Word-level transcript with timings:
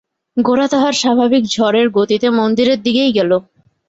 গোরা 0.37 0.65
তাহার 0.67 0.93
স্বাভাবিক 0.93 1.43
ঝড়ের 1.47 1.87
গতিতে 1.89 2.27
মন্দিরের 2.39 2.79
দিকেই 2.83 3.11
গেল। 3.17 3.31